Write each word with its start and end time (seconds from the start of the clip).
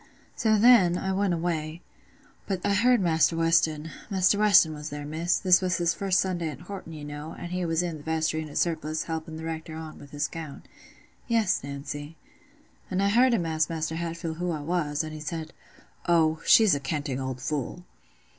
"So 0.35 0.57
then, 0.57 0.97
I 0.97 1.13
went 1.13 1.35
away. 1.35 1.83
But 2.47 2.65
I 2.65 2.73
heard 2.73 3.01
Maister 3.01 3.35
Weston—Maister 3.35 4.39
Weston 4.39 4.73
was 4.73 4.89
there, 4.89 5.05
Miss—this 5.05 5.61
was 5.61 5.77
his 5.77 5.93
first 5.93 6.19
Sunday 6.19 6.49
at 6.49 6.61
Horton, 6.61 6.93
you 6.93 7.05
know, 7.05 7.35
an' 7.37 7.49
he 7.51 7.63
was 7.65 7.83
i' 7.83 7.91
th' 7.91 8.03
vestry 8.03 8.41
in 8.41 8.47
his 8.47 8.57
surplice, 8.59 9.03
helping 9.03 9.37
th' 9.37 9.43
Rector 9.43 9.75
on 9.75 9.99
with 9.99 10.09
his 10.09 10.27
gown—" 10.27 10.63
"Yes, 11.27 11.63
Nancy." 11.63 12.17
"And 12.89 13.03
I 13.03 13.09
heard 13.09 13.35
him 13.35 13.45
ask 13.45 13.69
Maister 13.69 13.93
Hatfield 13.95 14.37
who 14.37 14.49
I 14.49 14.61
was, 14.61 15.03
an' 15.03 15.11
he 15.11 15.19
says, 15.19 15.49
'Oh, 16.07 16.41
she's 16.47 16.73
a 16.73 16.79
canting 16.79 17.19
old 17.19 17.39
fool. 17.39 17.85